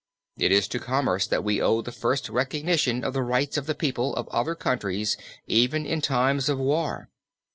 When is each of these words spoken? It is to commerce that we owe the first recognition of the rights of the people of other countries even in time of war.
It 0.35 0.51
is 0.51 0.67
to 0.69 0.79
commerce 0.79 1.27
that 1.27 1.43
we 1.43 1.61
owe 1.61 1.83
the 1.83 1.91
first 1.91 2.27
recognition 2.27 3.03
of 3.03 3.13
the 3.13 3.21
rights 3.21 3.55
of 3.55 3.67
the 3.67 3.75
people 3.75 4.15
of 4.15 4.27
other 4.29 4.55
countries 4.55 5.15
even 5.45 5.85
in 5.85 6.01
time 6.01 6.39
of 6.39 6.57
war. 6.57 7.11